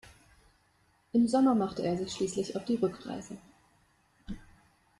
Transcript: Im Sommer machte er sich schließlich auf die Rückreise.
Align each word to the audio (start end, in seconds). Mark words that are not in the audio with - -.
Im 1.13 1.27
Sommer 1.27 1.53
machte 1.53 1.83
er 1.83 1.95
sich 1.95 2.11
schließlich 2.11 2.55
auf 2.57 2.65
die 2.65 2.77
Rückreise. 2.77 3.37